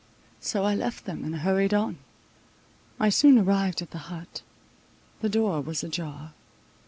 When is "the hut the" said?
3.91-5.29